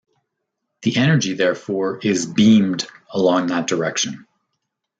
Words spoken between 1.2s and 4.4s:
therefore, is 'beamed' along that direction.